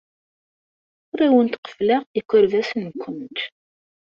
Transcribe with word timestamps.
Ur 1.11 1.19
awent-qeffleɣ 1.25 2.01
ikerbasen-nwent. 2.19 3.37